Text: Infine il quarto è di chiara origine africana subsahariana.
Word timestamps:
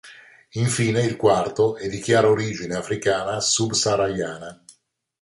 Infine 0.53 1.03
il 1.03 1.15
quarto 1.15 1.75
è 1.77 1.87
di 1.87 1.99
chiara 1.99 2.27
origine 2.27 2.75
africana 2.75 3.39
subsahariana. 3.39 4.63